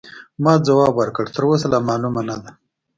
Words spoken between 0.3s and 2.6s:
ما ځواب ورکړ: تراوسه لا معلومه نه ده.